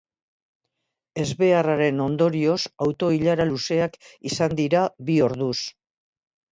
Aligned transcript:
Ezbeharraren 1.23 2.01
ondorioz, 2.07 2.57
auto-ilara 2.87 3.49
luzeak 3.53 4.01
izan 4.33 4.61
dira 4.65 4.85
bi 5.11 5.23
orduz. 5.31 5.57